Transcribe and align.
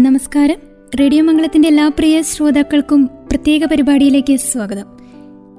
നമസ്കാരം. 0.00 0.56
റേഡിയോ 1.00 1.24
മംഗളത്തിന്റെ 1.24 1.68
എല്ലാ 1.68 1.88
പ്രിയ 1.88 2.22
ശ്രോതാക്കൾക്കും 2.22 3.06
പ്രത്യേക 3.06 3.64
പരിപാടിയിലേക്ക് 3.64 4.36
സ്വാഗതം. 4.36 4.84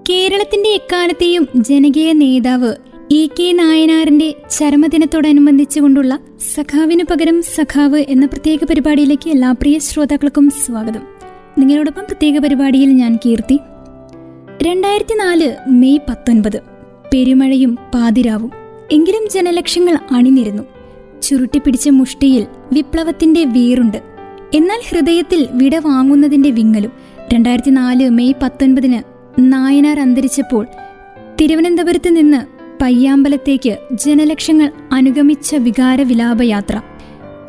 കേരളത്തിന്റെ 0.09 0.69
എക്കാലത്തെയും 0.69 1.47
ജനകീയ 1.55 2.13
നേതാവ് 2.13 2.73
ഇ 3.11 3.27
കെ 3.39 3.51
നായനാറിന്റെ 3.51 4.33
ചരമദിനത്തോടനുബന്ധിച്ചുകൊണ്ടുള്ള 4.57 6.19
സഖാവിനു 6.55 7.03
പകരം 7.03 7.43
സഖാവ് 7.43 7.99
എന്ന 7.99 8.25
പ്രത്യേക 8.25 8.59
പരിപാടിയിലേക്ക് 8.63 9.29
എല്ലാ 9.29 9.51
പ്രിയ 9.51 9.79
ശ്രോതാക്കൾക്കും 9.79 10.49
സ്വാഗതം. 10.49 11.01
നിങ്ങളോടൊപ്പം 11.57 12.03
പ്രത്യേക 12.03 12.37
പരിപാടിയിൽ 12.37 12.89
ഞാൻ 12.89 13.15
കീർത്തി. 13.15 13.59
രണ്ടായിരത്തി 14.63 15.13
നാല് 15.13 15.55
മെയ് 15.67 15.99
പത്തൊൻപത്. 16.09 16.59
പെരുമഴയും 17.13 17.77
പാതിരാവും. 17.93 18.51
എങ്കിലും 18.91 19.29
ജനലക്ഷങ്ങൾ 19.29 19.97
അണിനിരുന്നു. 20.11 20.63
ചുരുട്ടിപ്പിടിച്ച 21.21 21.89
മുഷ്ടിയിൽ 21.89 22.45
വിപ്ലവത്തിന്റെ 22.73 23.45
വീറുണ്ട് 23.45 24.10
എന്നാൽ 24.53 24.79
ഹൃദയത്തിൽ 24.89 25.47
വിട 25.51 25.75
വാങ്ങുന്നതിന്റെ 25.75 26.51
വിങ്ങലും 26.51 26.91
രണ്ടായിരത്തി 27.33 27.71
നാല് 27.71 28.09
മെയ് 28.09 28.33
പത്തൊൻപതിന് 28.43 29.03
നായനാർ 29.39 29.99
അന്തരിച്ചപ്പോൾ 29.99 30.67
തിരുവനന്തപുരത്ത് 31.41 32.15
നിന്ന് 32.15 32.37
പയ്യാമ്പലത്തേക്ക് 32.83 33.77
ജനലക്ഷങ്ങൾ 33.93 34.71
അനുഗമിച്ച 34.91 35.55
വികാരവിലാപയാത്ര. 35.55 36.81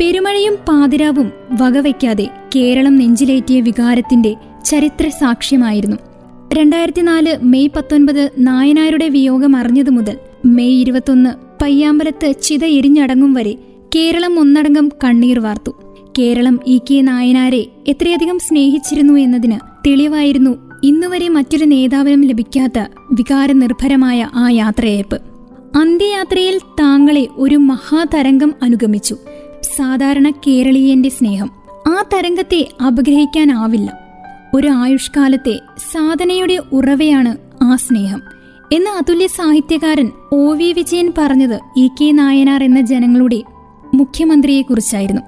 പെരുമഴയും 0.00 0.54
പാതിരാവും 0.68 1.32
വകവയ്ക്കാതെ 1.52 2.28
കേരളം 2.56 2.96
നെഞ്ചിലേറ്റിയ 2.96 3.60
വികാരത്തിന്റെ 3.60 4.36
ചരിത്ര 4.64 5.08
സാക്ഷ്യമായിരുന്നു. 5.08 5.96
രണ്ടായിരത്തി 6.54 7.00
നാല് 7.00 7.36
മെയ് 7.42 7.68
പത്തൊൻപത് 7.76 8.30
നായനാരുടെ 8.38 9.08
വിയോഗം 9.08 9.56
അറിഞ്ഞതു 9.56 9.90
മുതൽ 9.90 10.18
മെയ് 10.46 10.80
ഇരുപത്തൊന്ന് 10.80 11.30
പയ്യാമ്പലത്ത് 11.62 12.34
ചിത 12.42 12.64
എരിഞ്ഞടങ്ങും 12.64 13.34
വരെ 13.34 13.54
കേരളം 13.96 14.38
ഒന്നടങ്കം 14.38 14.88
കണ്ണീർ 15.04 15.38
വാർത്തു. 15.38 15.81
കേരളം 16.18 16.60
ഇ 16.66 16.78
കെ 16.78 17.00
നായനാരെ 17.00 17.66
എത്രയധികം 17.88 18.38
സ്നേഹിച്ചിരുന്നു 18.38 19.18
എന്നതിന് 19.18 19.88
തെളിവായിരുന്നു 19.88 20.56
ഇന്നുവരെ 20.82 21.28
മറ്റൊരു 21.28 21.64
നേതാവിനും 21.64 22.24
ലഭിക്കാത്ത 22.24 22.84
വികാരനിർഭരമായ 23.12 24.28
ആ 24.34 24.50
യാത്രയയപ്പ്. 24.50 25.20
അന്ത്യയാത്രയിൽ 25.76 26.58
താങ്കളെ 26.58 27.28
ഒരു 27.36 27.56
മഹാതരംഗം 27.56 28.54
അനുഗമിച്ചു. 28.62 29.16
സാധാരണ 29.76 30.30
കേരളീയന്റെ 30.30 31.08
സ്നേഹം. 31.08 31.50
ആ 31.88 32.02
തരംഗത്തെ 32.14 32.68
അപഗ്രഹിക്കാനാവില്ല. 32.86 33.98
ഒരു 34.54 34.68
ആയുഷ്കാലത്തെ 34.68 35.60
സാധനയുടെ 35.92 36.62
ഉറവയാണ് 36.72 37.36
ആ 37.62 37.76
സ്നേഹം. 37.76 38.22
എന്ന 38.72 38.88
അതുല്യ 38.88 39.26
സാഹിത്യകാരൻ 39.26 40.10
ഒ 40.32 40.54
വി 40.54 40.72
വിജയൻ 40.72 41.12
പറഞ്ഞത് 41.18 41.60
ഇ 41.76 41.88
കെ 41.88 42.12
നായനാർ 42.12 42.64
എന്ന 42.64 42.80
ജനങ്ങളുടെ 42.80 43.42
മുഖ്യമന്ത്രിയെക്കുറിച്ചായിരുന്നു. 43.94 45.22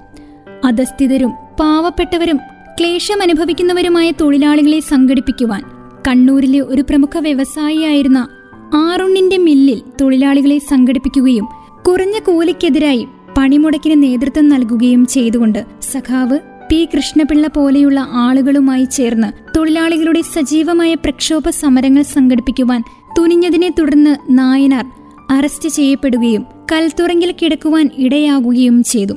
അധസ്ഥിതരും 0.65 1.31
പാവപ്പെട്ടവരും 1.59 2.39
ക്ലേശമനുഭവിക്കുന്നവരുമായ 2.79 4.11
തൊഴിലാളികളെ 4.21 4.79
സംഘടിപ്പിക്കുവാൻ 4.79 5.63
കണ്ണൂരിലെ 6.07 6.61
ഒരു 6.61 6.81
പ്രമുഖ 6.81 7.17
വ്യവസായിയായിരുന്ന 7.17 8.27
ആറുണ്ണിന്റെ 8.73 9.37
മില്ലിൽ 9.37 9.79
തൊഴിലാളികളെ 10.01 10.57
സംഘടിപ്പിക്കുകയും 10.69 11.45
കുറഞ്ഞ 11.87 12.19
കൂലിക്കെതിരായി 12.19 13.07
പണിമുടക്കിന് 13.37 14.03
നേതൃത്വം 14.03 14.49
നൽകുകയും 14.49 15.05
ചെയ്തുകൊണ്ട് 15.05 15.65
സഖാവ് 15.91 16.39
പി. 16.69 16.87
കൃഷ്ണപിള്ള 16.93 17.47
പോലെയുള്ള 17.47 17.99
ആളുകളുമായി 17.99 18.85
ചേർന്ന് 18.85 19.57
തൊഴിലാളികളുടെ 19.57 20.21
സജീവമായ 20.21 20.93
പ്രക്ഷോഭ 20.93 21.49
സമരങ്ങൾ 21.49 22.01
സംഘടിപ്പിക്കുവാൻ 22.01 22.81
തുനിഞ്ഞതിനെ 23.19 23.69
തുടർന്ന് 23.69 24.15
നായനാർ 24.29 24.85
അറസ്റ്റ് 25.31 25.69
ചെയ്യപ്പെടുകയും 25.69 26.45
കൽത്തുറങ്കിൽ 26.71 27.31
കിടക്കുവാൻ 27.41 27.89
ഇടയാകുകയും 27.97 28.83
ചെയ്തു. 28.83 29.15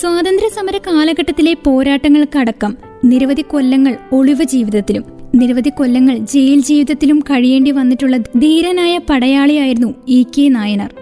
സ്വാതന്ത്ര്യ 0.00 0.48
സമര 0.48 0.78
കാലഘട്ടത്തിലെ 0.78 1.54
പോരാട്ടങ്ങൾക്കടക്കം 1.64 2.76
നിരവധി 3.04 3.42
കൊല്ലങ്ങൾ 3.42 3.96
ഒളിവ് 4.12 4.44
ജീവിതത്തിലും 4.44 5.04
നിരവധി 5.34 5.70
കൊല്ലങ്ങൾ 5.70 6.16
ജയിൽ 6.16 6.60
ജീവിതത്തിലും 6.60 7.18
കഴിയേണ്ടി 7.18 7.70
വന്നിട്ടുള്ള 7.70 8.16
ധീരനായ 8.16 8.98
പടയാളിയായിരുന്നു 8.98 9.94
ഇ 10.08 10.22
കെ 10.22 10.48
നായനാർ. 10.48 10.94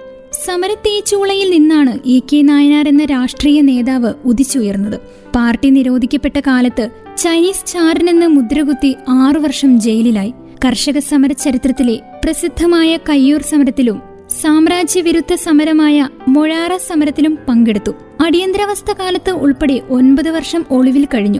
സമരത്തേച്ചൂളയിൽ 0.46 1.50
നിന്നാണ് 1.50 1.98
ഇ 2.06 2.20
കെ 2.32 2.42
നായനാർ 2.42 2.88
എന്ന 2.88 3.04
രാഷ്ട്രീയ 3.04 3.60
നേതാവ് 3.60 4.12
ഉദിച്ചുയർന്നത്. 4.24 5.00
പാർട്ടി 5.34 5.70
നിരോധിക്കപ്പെട്ട 5.70 6.40
കാലത്ത് 6.40 6.88
ചൈനീസ് 7.18 7.66
ചാരനെന്ന് 7.66 8.26
മുദ്രകുത്തി 8.26 8.96
ആറു 9.08 9.38
വർഷം 9.38 9.80
ജയിലിലായി. 9.80 10.32
കർഷക 10.64 10.98
സമര 10.98 11.32
ചരിത്രത്തിലെ 11.32 12.00
പ്രസിദ്ധമായ 12.24 12.98
കയ്യൂർ 13.08 13.42
സമരത്തിലും 13.42 14.13
സാമ്രാജ്യവിരുദ്ധ 14.28 15.34
സമരമായ 15.34 16.08
മൊഴാറ 16.28 16.76
സമരത്തിലും 16.76 17.38
പങ്കെടുത്തു. 17.48 17.92
അടിയന്തരാവസ്ഥ 18.26 18.92
കാലത്ത് 18.92 19.30
ഉൾപ്പെടെ 19.30 19.82
ഒൻപത് 19.90 20.30
വർഷം 20.30 20.66
ഒളിവിൽ 20.70 21.08
കഴിഞ്ഞു. 21.14 21.38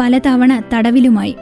പലതവണ 0.00 0.62
തടവിലുമായി. 0.74 1.36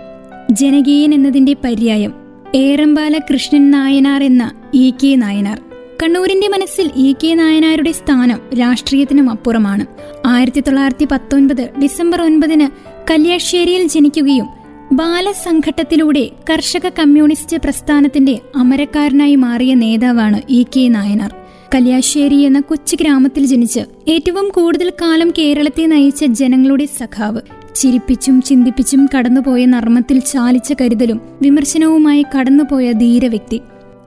ജനകീയൻ 0.50 1.14
എന്നതിന്റെ 1.14 1.56
പര്യായം 1.64 2.14
ഏറമ്പാല 2.54 3.18
കൃഷ്ണൻ 3.18 3.70
നായനാർ 3.70 4.22
എന്ന 4.22 4.52
ഇ 4.74 4.90
കെ 4.90 5.16
നായനാർ. 5.16 5.60
കണ്ണൂരിന്റെ 6.02 6.48
മനസ്സിൽ 6.48 6.90
ഇ 6.96 7.12
കെ 7.12 7.34
നായനാരുടെ 7.34 7.92
സ്ഥാനം 7.92 8.40
രാഷ്ട്രീയത്തിനും 8.60 9.30
അപ്പുറമാണ്. 9.30 9.86
ആയിരത്തി 10.26 10.60
തൊള്ളായിരത്തി 10.60 11.04
പത്തൊൻപത് 11.04 11.68
ഡിസംബർ 11.82 12.22
ഒൻപതിന് 12.22 12.68
കല്യാശ്ശേരിയിൽ 13.10 13.86
ജനിക്കുകയും 13.86 14.59
ബാലസംഘട്ടത്തിലൂടെ 14.92 16.30
കർഷക 16.50 16.88
കമ്മ്യൂണിസ്റ്റ് 16.88 17.56
പ്രസ്ഥാനത്തിന്റെ 17.56 18.40
അമരക്കാരനായി 18.56 19.34
മാറിയ 19.34 19.74
നേതാവാണ് 19.74 20.40
ഇ 20.50 20.62
കെ 20.62 20.88
നായനാർ. 20.88 21.34
കല്യാശ്ശേരി 21.74 22.38
എന്ന 22.40 22.60
കൊച്ചു 22.60 22.96
ഗ്രാമത്തിൽ 23.00 23.46
ജനിച്ച് 23.46 23.80
ഏറ്റവും 24.08 24.48
കൂടുതൽ 24.48 24.90
കാലം 24.90 25.30
കേരളത്തെ 25.30 25.86
നയിച്ച 25.86 26.24
ജനങ്ങളുടെ 26.24 26.84
സഖാവ്. 26.84 27.40
ചിരിപ്പിച്ചും 27.76 28.42
ചിന്തിപ്പിച്ചും 28.42 29.08
കടന്നുപോയ 29.14 29.64
നർമ്മത്തിൽ 29.64 30.18
ചാലിച്ച 30.20 30.72
കരുതലും 30.80 31.20
വിമർശനവുമായി 31.42 32.26
കടന്നുപോയ 32.38 32.92
ധീരവ്യക്തി 32.92 33.60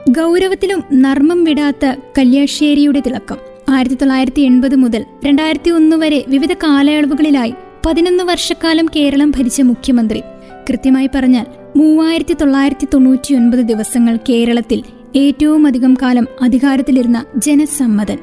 ഗൗരവത്തിലും 0.09 0.83
നർമ്മം 0.93 1.43
വിടാത്ത 1.43 1.95
കല്യാശ്ശേരിയുടെ 2.17 2.99
തിളക്കം. 2.99 3.37
ആയിരത്തി 3.69 3.95
തൊള്ളായിരത്തി 3.95 4.41
എൺപത് 4.41 4.75
മുതൽ 4.75 5.05
രണ്ടായിരത്തി 5.25 5.69
ഒന്ന് 5.69 5.95
വരെ 5.95 6.25
വിവിധ 6.27 6.53
കാലയളവുകളിലായി 6.53 7.53
പതിനൊന്ന് 7.85 8.23
വർഷക്കാലം 8.23 8.85
കേരളം 8.95 9.31
ഭരിച്ച 9.31 9.61
മുഖ്യമന്ത്രി. 9.61 10.21
കൃത്യമായി 10.69 11.09
പറഞ്ഞാൽ 11.15 11.45
മൂവായിരത്തി 11.77 12.33
തൊള്ളായിരത്തി 12.33 12.87
തൊണ്ണൂറ്റി 12.93 13.33
ഒൻപത് 13.33 13.59
ദിവസങ്ങൾ 13.59 14.17
കേരളത്തിൽ 14.29 14.83
ഏറ്റവും 15.15 15.67
അധികം 15.67 15.97
കാലം 16.01 16.27
അധികാരത്തിലിരുന്ന 16.41 17.25
ജനസമ്മതൻ. 17.37 18.17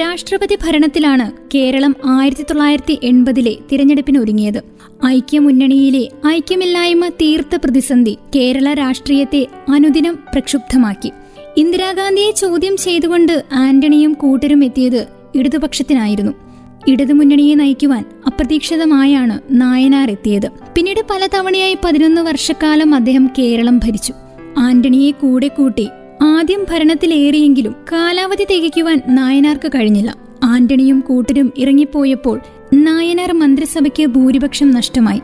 രാഷ്ട്രപതി 0.00 0.58
ഭരണത്തിലാണ് 0.66 1.32
കേരളം 1.54 1.96
ആയിരത്തി 2.06 2.42
തൊള്ളായിരത്തി 2.42 2.98
എൺപതിലെ 3.02 3.56
തിരഞ്ഞെടുപ്പിന് 3.72 4.18
ഒരുങ്ങിയത് 4.18 4.62
ഐക്യമുന്നണിയിലെ 5.06 6.08
ഐക്യമില്ലായ്മ 6.26 7.08
തീർത്ത 7.08 7.56
പ്രതിസന്ധി 7.56 8.18
കേരള 8.36 8.74
രാഷ്ട്രീയത്തെ 8.74 9.46
അനുദിനം 9.74 10.18
പ്രക്ഷുബ്ധമാക്കി. 10.32 11.12
ഇന്ദിരാഗാന്ധിയെ 11.56 12.30
ചോദ്യം 12.30 12.76
ചെയ്തുകൊണ്ട് 12.76 13.44
ആന്റണിയും 13.52 14.12
കൂട്ടരും 14.12 14.64
എത്തിയത് 14.64 15.06
ഇടതുപക്ഷത്തിനായിരുന്നു. 15.34 16.47
ഇടതുമുന്നണിയെ 16.88 17.54
നയിക്കുവാൻ 17.54 18.04
അപ്രതീക്ഷിതമായാണ് 18.26 19.40
നായനാർ 19.50 20.10
എത്തിയത്. 20.10 20.50
പിന്നീട് 20.76 21.00
പലതവണയായി 21.10 21.76
പതിനൊന്ന് 21.84 22.20
വർഷക്കാലം 22.20 22.94
അദ്ദേഹം 22.94 23.30
കേരളം 23.38 23.78
ഭരിച്ചു. 23.78 24.12
ആന്റണിയെ 24.58 25.10
കൂടെ 25.10 25.48
കൂട്ടി 25.48 25.88
ആദ്യം 26.22 26.66
ഭരണത്തിലേറിയെങ്കിലും 26.70 27.74
കാലാവധി 27.92 28.46
തികയ്ക്കുവാൻ 28.50 29.02
നായനാർക്ക് 29.08 29.68
കഴിഞ്ഞില്ല. 29.68 30.16
ആന്റണിയും 30.44 31.00
കൂട്ടരും 31.00 31.52
ഇറങ്ങിപ്പോയപ്പോൾ 31.56 32.40
നായനാർ 32.74 33.32
മന്ത്രിസഭയ്ക്ക് 33.32 34.06
ഭൂരിപക്ഷം 34.06 34.70
നഷ്ടമായി. 34.70 35.20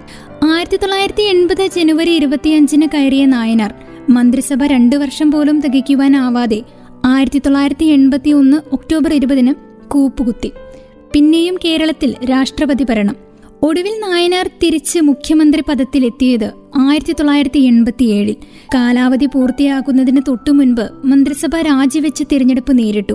ആയിരത്തി 0.53 0.77
തൊള്ളായിരത്തി 0.77 1.23
എൺപത് 1.23 1.67
ജനുവരി 1.67 2.11
ഇരുപത്തിയഞ്ചിന് 2.11 2.87
കയറിയ 2.95 3.27
നായനാർ 3.27 3.75
മന്ത്രിസഭ 4.11 4.65
രണ്ടു 4.65 4.97
വർഷം 4.97 5.33
പോലും 5.33 5.61
തികയ്ക്കുവാനാവാതെ 5.61 6.63
ആയിരത്തി 7.05 7.39
തൊള്ളായിരത്തി 7.39 7.85
എൺപത്തി 7.85 8.31
ഒന്ന് 8.31 8.57
ഒക്ടോബർ 8.73 9.15
ഇരുപതിന് 9.15 9.55
കൂപ്പുകുത്തി. 9.91 10.53
പിന്നെയും 11.15 11.57
കേരളത്തിൽ 11.65 12.11
രാഷ്ട്രപതി 12.31 12.85
ഭരണം. 12.85 13.17
ഒടുവിൽ 13.63 13.95
നായനാർ 14.05 14.47
തിരിച്ച് 14.63 14.99
മുഖ്യമന്ത്രി 15.01 15.63
പദത്തിലെത്തിയത് 15.69 16.47
ആയിരത്തി 16.89 17.13
തൊള്ളായിരത്തി 17.13 17.59
എൺപത്തിയേഴിൽ 17.59 18.37
കാലാവധി 18.75 19.27
പൂർത്തിയാകുന്നതിന് 19.27 20.23
തൊട്ടു 20.29 20.51
മുൻപ് 20.51 20.83
മന്ത്രിസഭ 21.05 21.57
രാജിവെച്ച് 21.57 22.25
തിരഞ്ഞെടുപ്പ് 22.33 22.79
നേരിട്ടു. 22.79 23.15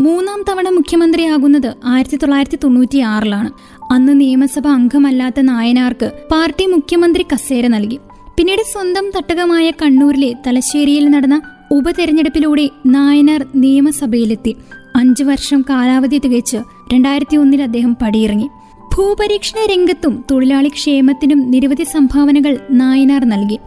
മൂന്നാം 0.00 0.42
തവണ 0.48 0.68
മുഖ്യമന്ത്രിയാകുന്നത് 0.68 1.70
ആയിരത്തി 1.84 2.16
തൊള്ളായിരത്തി 2.16 2.58
തൊണ്ണൂറ്റിയാറിലാണ് 2.64 3.50
അന്ന് 3.92 4.20
നിയമസഭ 4.20 4.68
അംഗമല്ലാത്ത 4.68 5.40
നായനാർക്ക് 5.40 6.10
പാർട്ടി 6.30 6.66
മുഖ്യമന്ത്രി 6.66 7.26
കസേര 7.32 7.66
നൽകി. 7.66 7.98
പിന്നീട് 8.36 8.62
സ്വന്തം 8.72 9.06
തട്ടകമായ 9.16 9.70
കണ്ണൂരിലെ 9.82 10.32
തലശ്ശേരിയിൽ 10.46 11.08
നടന്ന 11.08 11.38
ഉപതെരഞ്ഞെടുപ്പിലൂടെ 11.70 12.70
നായനാർ 12.86 13.46
നിയമസഭയിലെത്തി. 13.54 14.56
അഞ്ചു 15.00 15.24
വർഷം 15.24 15.64
കാലാവധി 15.70 16.18
തികച്ച് 16.18 16.56
രണ്ടായിരത്തി 16.94 17.36
ഒന്നിൽ 17.36 17.62
അദ്ദേഹം 17.62 17.96
പടിയിറങ്ങി. 18.02 18.48
ഭൂപരീക്ഷണ 18.96 19.58
രംഗത്തും 19.72 20.24
തൊഴിലാളി 20.30 20.68
ക്ഷേമത്തിനും 20.68 21.50
നിരവധി 21.50 21.84
സംഭാവനകൾ 21.84 22.58
നായനാർ 22.70 23.24
നൽകി. 23.24 23.58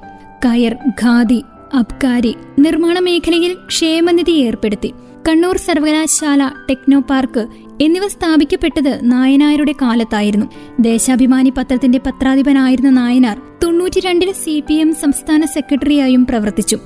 കയർ 0.45 0.75
ഖാദി 1.01 1.43
അബ്കാരി 1.73 2.35
നിർമ്മാണ 2.59 2.99
മേഖലയിൽ 2.99 3.53
ക്ഷേമനിധി 3.67 4.31
ഏർപ്പെടുത്തി. 4.31 4.91
കണ്ണൂർ 5.27 5.57
സർവകലാശാല 5.57 6.51
ടെക്നോ 6.69 6.99
പാർക്ക് 6.99 7.47
എന്നിവ 7.81 8.07
സ്ഥാപിക്കപ്പെട്ടത് 8.07 8.99
നായനാരുടെ 9.03 9.71
കാലത്തായിരുന്നു. 9.81 10.45
ദേശാഭിമാനി 10.79 11.49
പത്രത്തിന്റെ 11.57 11.99
പത്രാധിപനായിരുന്ന 12.07 12.89
നായനാർ 12.89 13.41
തൊണ്ണൂറ്റിരണ്ടിൽ 13.63 14.31
സി 14.31 14.63
പി 14.67 14.73
എം 14.73 14.93
സംസ്ഥാന 14.93 15.45
സെക്രട്ടറിയായും 15.45 16.25
പ്രവർത്തിച്ചു. 16.25 16.77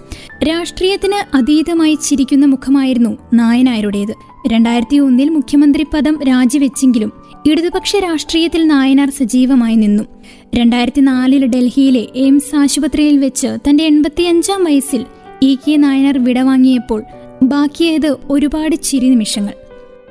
രാഷ്ട്രീയത്തിന് 0.43 1.37
അതീതമായി 1.37 1.97
ചിരിക്കുന്ന 2.03 2.45
മുഖമായിരുന്നു 2.45 3.17
നായനാരുടേത്. 3.33 4.13
രണ്ടായിരത്തി 4.53 4.97
ഒന്നിൽ 4.97 5.29
മുഖ്യമന്ത്രി 5.29 5.85
പദം 5.93 6.23
രാജിവെച്ചെങ്കിലും 6.23 7.11
ഇടതുപക്ഷ 7.45 7.95
രാഷ്ട്രീയത്തിൽ 7.95 8.67
നായനാർ 8.67 9.09
സജീവമായി 9.09 9.75
നിന്നു. 9.75 10.03
രണ്ടായിരത്തി 10.55 11.01
നാലിൽ 11.01 11.45
ഡൽഹിയിലെ 11.45 12.07
എയിംസ് 12.15 12.55
ആശുപത്രിയിൽ 12.55 13.17
വെച്ച് 13.17 13.47
തന്റെ 13.69 13.83
എൺപത്തിയഞ്ചാം 13.83 14.63
വയസ്സിൽ 14.63 15.05
ഇ 15.41 15.55
കെ 15.55 15.75
നായനാർ 15.75 16.17
വിടവാങ്ങിയപ്പോൾ 16.17 17.03
ബാക്കിയായത് 17.43 18.17
ഒരുപാട് 18.29 18.75
ചിരി 18.75 19.09
നിമിഷങ്ങൾ. 19.09 19.53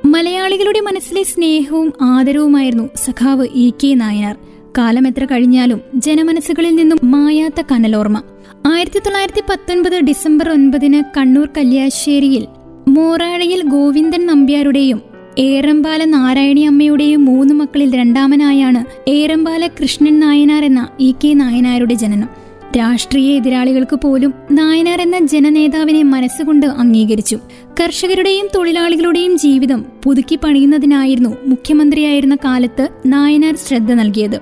മലയാളികളുടെ 0.05 0.79
മനസ്സിലെ 0.79 1.23
സ്നേഹവും 1.23 1.93
ആദരവുമായിരുന്നു 2.01 2.89
സഖാവ് 2.95 3.47
ഇ 3.55 3.69
കെ 3.69 3.93
നായനാർ. 3.93 4.35
കാലം 4.77 5.07
എത്ര 5.07 5.25
കഴിഞ്ഞാലും 5.25 5.81
ജനമനസ്സുകളിൽ 5.95 6.75
നിന്നും 6.75 6.99
മായാത്ത 7.03 7.63
കനലോർമ്മ. 7.71 8.21
ആയിരത്തി 8.65 8.99
തൊള്ളായിരത്തി 8.99 9.41
പത്തൊൻപത് 9.49 9.99
ഡിസംബർ 9.99 10.49
ഒൻപതിന് 10.49 11.03
കണ്ണൂർ 11.17 11.49
കല്യാശ്ശേരിയിൽ 11.57 12.47
മോറാഴയിൽ 12.87 13.63
ഗോവിന്ദൻ 13.63 14.25
നമ്പ്യാരുടെയും 14.25 15.01
ഏറമ്പാല 15.37 16.03
നാരായണി 16.03 16.61
അമ്മയുടെയും 16.61 17.25
മൂന്ന് 17.25 17.53
മക്കളിൽ 17.53 17.95
രണ്ടാമനായാണ് 17.95 19.09
ഏറമ്പാല 19.09 19.67
കൃഷ്ണൻ 19.67 20.19
നായനാർ 20.19 20.65
എന്ന 20.65 20.87
ഇ 20.99 21.11
കെ 21.11 21.33
നായനാരുടെ 21.33 21.93
ജനനം. 21.93 22.46
രാഷ്ട്രീയ 22.75 23.35
എതിരാളികൾക്ക് 23.35 23.95
പോലും 23.95 24.33
നായനാർ 24.51 25.01
എന്ന 25.01 25.19
ജനനേതാവിനെ 25.19 26.03
മനസ്സുകൊണ്ട് 26.03 26.65
അംഗീകരിച്ചു. 26.65 27.39
കർഷകരുടെയും 27.81 28.47
തൊഴിലാളികളുടെയും 28.55 29.37
ജീവിതം 29.37 29.85
പുതുക്കി 30.03 30.35
പണിയുന്നതിനായിരുന്നു 30.35 31.37
മുഖ്യമന്ത്രിയായിരുന്ന 31.45 32.35
കാലത്ത് 32.35 32.89
നായനാർ 33.05 33.55
ശ്രദ്ധ 33.55 33.93
നൽകിയത്. 33.93 34.41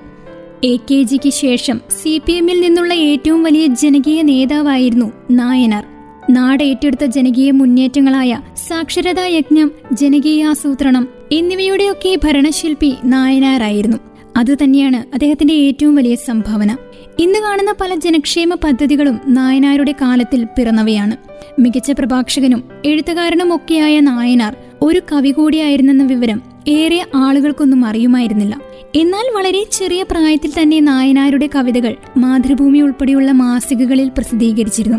എ 0.64 0.76
കെ 0.76 1.02
ജിക്ക് 1.02 1.30
ശേഷം 1.30 1.80
സി 2.02 2.20
പി 2.26 2.32
എമ്മിൽ 2.32 2.60
നിന്നുള്ള 2.60 2.94
ഏറ്റവും 2.94 3.42
വലിയ 3.42 3.66
ജനകീയ 3.66 4.22
നേതാവായിരുന്നു 4.22 5.12
നായനാർ. 5.30 5.84
നാട് 6.30 6.64
ഏറ്റെടുത്ത 6.64 7.04
ജനകീയ 7.04 7.50
മുന്നേറ്റങ്ങളായ 7.50 8.40
സാക്ഷരതാ 8.68 9.26
യജ്ഞം 9.26 9.72
ജനകീയാസൂത്രണം 9.92 11.08
എന്നിവയുടെയൊക്കെ 11.32 12.18
ഭരണശില്പി 12.24 12.94
നായനാറായിരുന്നു 13.04 14.15
അതുതന്നെയാണ് 14.36 14.96
അദ്ദേഹത്തിന്റെ 14.96 15.54
ഏറ്റവും 15.54 15.94
വലിയ 15.94 16.14
സംഭാവന. 16.14 16.76
ഇന്ന് 17.18 17.38
കാണുന്ന 17.38 17.74
പല 17.80 17.94
ജനക്ഷേമ 17.94 18.54
പദ്ധതികളും 18.54 19.20
നായനാരുടെ 19.26 19.94
കാലത്തിൽ 20.00 20.44
പിറന്നവയാണ്. 20.44 21.16
മികച്ച 21.60 21.90
പ്രഭാഷകനും 21.90 22.64
എഴുത്തുകാരനും 22.84 23.54
ഒക്കെയായ 23.54 24.00
നായനാർ 24.00 24.56
ഒരു 24.82 25.02
കവി 25.12 25.30
കൂടിയായിരുന്നെന്ന 25.30 26.04
വിവരം 26.04 26.42
ഏറെ 26.68 27.06
ആളുകൾക്കൊന്നും 27.14 27.84
അറിയുമായിരുന്നില്ല. 27.84 28.60
എന്നാൽ 28.94 29.36
വളരെ 29.36 29.64
ചെറിയ 29.72 30.02
പ്രായത്തിൽ 30.02 30.62
തന്നെ 30.62 30.80
നായനാരുടെ 30.80 31.48
കവിതകൾ 31.54 31.96
മാതൃഭൂമി 32.16 32.78
ഉൾപ്പെടെയുള്ള 32.78 33.32
മാസികകളിൽ 33.32 34.08
പ്രസിദ്ധീകരിച്ചിരുന്നു. 34.08 34.98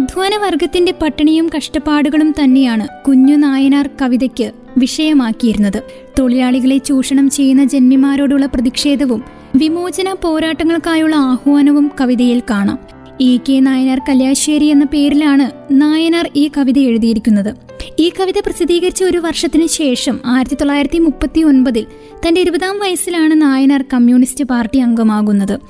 അധ്വാന 0.00 0.36
വർഗത്തിന്റെ 0.36 0.92
പട്ടിണിയും 0.92 1.50
കഷ്ടപ്പാടുകളും 1.56 2.34
തന്നെയാണ് 2.42 2.88
കുഞ്ഞു 3.08 3.36
നായനാർ 3.36 3.90
കവിതയ്ക്ക് 4.02 4.52
വിഷയമാക്കിയിരുന്നത്. 4.78 5.82
തൊഴിലാളികളെ 6.18 6.78
ചൂഷണം 6.78 7.30
ചെയ്യുന്ന 7.30 7.64
ജന്മിമാരോടുള്ള 7.64 8.46
പ്രതിഷേധവും 8.46 9.24
വിമോചന 9.56 10.12
പോരാട്ടങ്ങൾക്കായുള്ള 10.12 11.16
ആഹ്വാനവും 11.16 11.90
കവിതയിൽ 12.00 12.42
കാണാം. 12.50 12.78
ഇ. 13.20 13.36
കെ. 13.36 13.60
നായനാർ 13.60 14.00
കല്യാശ്ശേരി 14.08 14.64
എന്ന 14.64 14.84
പേരിലാണ് 14.84 15.50
നായനാർ 15.72 16.30
ഈ 16.36 16.50
കവിത 16.56 16.78
എഴുതിയിരിക്കുന്നത്. 16.78 17.54
ഈ 17.98 18.08
കവിത 18.08 18.34
പ്രസിദ്ധീകരിച്ച 18.38 19.04
ഒരു 19.04 19.18
വർഷത്തിന് 19.18 19.66
ശേഷം 19.66 20.20
ആയിരത്തി 20.26 20.54
തൊള്ളായിരത്തി 20.54 20.98
മുപ്പത്തി 20.98 21.40
ഒൻപതിൽ 21.40 21.86
തന്റെ 22.28 22.40
ഇരുപതാം 22.40 22.78
വയസ്സിലാണ് 22.78 23.42
നായനാർ 23.42 23.84
കമ്മ്യൂണിസ്റ്റ് 23.92 24.44
പാർട്ടി 24.44 24.78
അംഗമാകുന്നത്. 24.78 25.60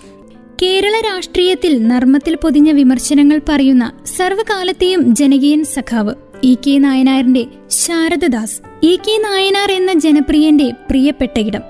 കേരള 0.63 1.01
രാഷ്ട്രീയത്തിൽ 1.01 1.89
നർമ്മത്തിൽ 1.89 2.37
പൊതിഞ്ഞ 2.37 2.71
വിമർശനങ്ങൾ 2.71 3.41
പറയുന്ന 3.49 3.93
സർവകാലത്തെയും 4.17 5.15
ജനകീയൻ 5.15 5.65
സഖാവ് 5.65 6.15
ഇ 6.45 6.55
കെ 6.55 6.79
നായനാറിന്റെ 6.79 7.47
ശാരദദാസ്. 7.71 8.61
ഇ 8.83 8.97
കെ 8.97 9.19
നായനാർ 9.23 9.73
എന്ന 9.73 9.93
ജനപ്രിയന്റെ 9.93 10.71
പ്രിയപ്പെട്ട 10.71 11.39
ഇടം. 11.39 11.61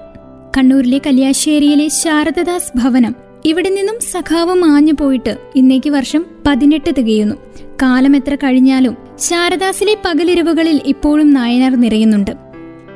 കണ്ണൂരിലെ 0.59 1.01
കല്യാശ്ശേരിയിലെ 1.07 1.89
ശാരദദാസ് 1.89 2.73
ഭവനം 2.77 3.15
ഇവിടെ 3.45 3.69
നിന്നും 3.69 4.01
സഖാവ് 4.01 4.55
മാഞ്ഞു 4.55 4.93
പോയിട്ട് 5.01 5.39
ഇന്നേക്ക് 5.57 5.91
വർഷം 5.91 6.27
പതിനെട്ട് 6.47 6.91
തികയുന്നു. 6.99 7.37
കാലം 7.83 8.17
എത്ര 8.17 8.35
കഴിഞ്ഞാലും 8.35 8.97
ശാരദാസിലെ 9.19 9.97
പകലിരവുകളിൽ 10.05 10.81
ഇപ്പോഴും 10.87 11.33
നായനാർ 11.33 11.81
നിറയുന്നുണ്ട്. 11.81 12.31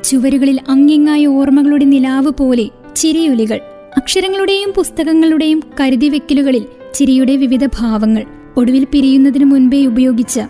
ചുവരുകളിൽ 0.05 0.61
അങ്ങിങ്ങായ 0.69 1.27
ഓർമ്മകളുടെ 1.27 1.85
നിലാവ് 1.85 2.31
പോലെ 2.31 2.69
ചിരിയൊലികൾ. 2.97 3.61
അക്ഷരങ്ങളുടെയും 4.05 4.73
പുസ്തകങ്ങളുടെയും 4.77 5.63
കരുതി 5.81 6.09
വെക്കലുകളിൽ 6.09 6.67
ചിരിയുടെ 6.95 7.37
വിവിധ 7.37 7.67
ഭാവങ്ങൾ 7.67 8.25
ഒടുവിൽ 8.57 8.87
പിരിയുന്നതിനു 8.93 9.45
മുൻപേ 9.45 9.87
ഉപയോഗിച്ച 9.87 10.41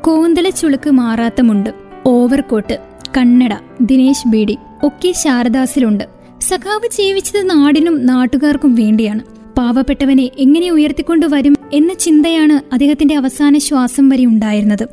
കോന്തല 0.00 0.50
ചുളുക്ക് 0.50 0.90
മാറാത്തമുണ്ട് 0.90 1.70
ഓവർകോട്ട് 2.06 2.78
കണ്ണട 3.16 3.50
ദിനേശ് 3.80 4.28
ബീഡി 4.28 4.58
ഒക്കെ 4.82 5.12
ശാരദാസിലുണ്ട്. 5.12 6.04
സഖാവ് 6.40 6.88
ജീവിച്ചത് 6.88 7.50
നാടിനും 7.50 8.06
നാട്ടുകാർക്കും 8.06 8.74
വേണ്ടിയാണ്. 8.74 9.20
പാവപ്പെട്ടവനെ 9.58 10.30
എങ്ങനെ 10.38 10.70
ഉയർത്തിക്കൊണ്ടു 10.70 11.26
വരും 11.26 11.56
എന്ന 11.72 11.94
ചിന്തയാണ് 11.94 12.74
അദ്ദേഹത്തിന്റെ 12.74 13.16
അവസാന 13.16 13.58
ശ്വാസം 13.58 14.08
വരെ 14.08 14.26
ഉണ്ടായിരുന്നത്. 14.26 14.88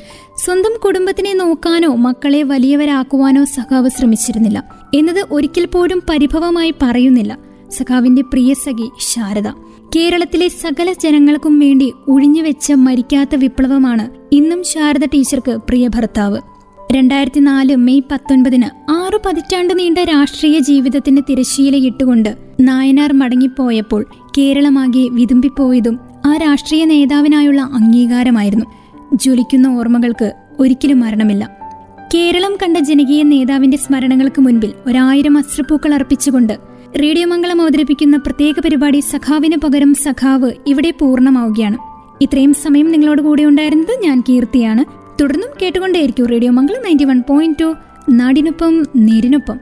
സ്വന്തം 0.45 0.79
കുടുംബത്തിനെ 0.85 1.33
നോക്കാനോ 1.33 1.95
മക്കളെ 1.95 2.43
വലിയവരാക്കുവാനോ 2.43 3.45
സഖാവ് 3.45 3.89
ശ്രമിച്ചിരുന്നില്ല. 3.89 4.63
എന്നത് 4.95 5.25
ഒരിക്കൽ 5.31 5.65
പോലും 5.65 6.03
പരിഭവമായി 6.09 6.73
പറയുന്നില്ല. 6.81 7.54
സഖാവിന്റെ 7.71 8.21
പ്രിയ 8.21 8.53
സഖി 8.53 8.91
ശാരദ. 8.99 9.47
കേരളത്തിലെ 9.95 10.47
സകല 10.47 10.93
ജനങ്ങൾക്കും 10.93 11.59
വേണ്ടി 11.59 11.93
ഒഴിഞ്ഞുവെച്ച 12.07 12.71
മരിക്കാത്ത 12.71 13.35
വിപ്ലവമാണ് 13.35 14.09
ഇന്നും 14.31 14.63
ശാരദ 14.63 15.05
ടീച്ചർക്ക് 15.05 15.51
പ്രിയ 15.51 15.87
ഭർത്താവ്. 15.87 16.41
രണ്ടായിരത്തി 16.93 17.39
നാല് 17.39 17.75
മെയ് 17.75 18.01
പത്തൊൻപതിന് 18.11 18.91
ആറു 18.91 19.19
പതിറ്റാണ്ട് 19.25 19.79
നീണ്ട 19.79 19.97
രാഷ്ട്രീയ 19.97 20.59
ജീവിതത്തിന്റെ 20.59 21.23
തിരശ്ശീലയിട്ടുകൊണ്ട് 21.29 22.37
നായനാർ 22.59 23.13
മടങ്ങിപ്പോയപ്പോൾ 23.13 24.05
കേരളമാകെ 24.37 25.07
വിതുമ്പിപ്പോയതും 25.11 25.99
ആ 26.25 26.37
രാഷ്ട്രീയ 26.37 26.85
നേതാവിനായുള്ള 26.85 27.61
അംഗീകാരമായിരുന്നു. 27.61 28.65
ജ്വലിക്കുന്ന 29.13 29.67
ഓർമ്മകൾക്ക് 29.67 30.33
ഒരിക്കലും 30.59 30.99
മരണമില്ല. 30.99 31.65
കേരളം 32.13 32.55
കണ്ട 32.63 32.77
ജനകീയ 32.77 33.23
നേതാവിന്റെ 33.23 33.77
സ്മരണകൾക്ക് 33.77 34.41
മുൻപിൽ 34.41 34.73
ഒരായിരം 34.85 35.37
അശ്രുപ്പൂക്കൾ 35.37 35.93
അർപ്പിച്ചുകൊണ്ട് 35.93 36.74
റേഡിയോ 37.01 37.27
മംഗളം 37.27 37.61
അവതരിപ്പിക്കുന്ന 37.61 38.17
പ്രത്യേക 38.17 38.59
പരിപാടി 38.59 38.99
സഖാവിന് 38.99 39.57
പകരം 39.57 39.93
സഖാവ് 39.93 40.51
ഇവിടെ 40.67 40.91
പൂർണമാവുകയാണ്. 40.91 41.77
ഇത്രയും 42.21 42.53
സമയം 42.53 42.91
നിങ്ങളോട് 42.91 43.21
കൂടെ 43.21 43.43
ഉണ്ടായിരുന്നത് 43.43 43.99
ഞാൻ 44.03 44.23
കീർത്തിയാണ്. 44.29 44.85
തുടർന്നും 45.21 45.49
കേട്ടുകൊണ്ടേയിരിക്കും 45.61 46.25
radio 46.25 46.51
Mangalam 46.51 46.83
ninety 46.85 47.03
one 47.03 47.23
point 47.29 47.59
two 47.59 47.73
നാടിനൊപ്പം 48.09 48.85
നേരിനൊപ്പം. 48.95 49.59